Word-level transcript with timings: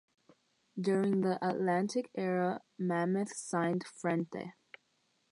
During 0.79 1.21
the 1.21 1.37
Atlantic 1.47 2.09
era, 2.15 2.63
Mammoth 2.79 3.35
signed 3.37 3.85
Frente! 3.85 4.53